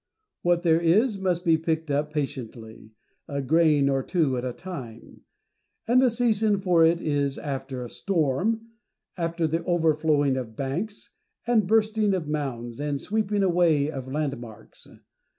[0.41, 2.89] What there is must be picked up patiently,
[3.27, 5.21] a grain or two at a time;
[5.87, 8.65] and the season for it is after a storm,
[9.15, 11.11] after the overflowing of banks,
[11.45, 14.87] and bursting of mounds, and sweeping away of landmarks.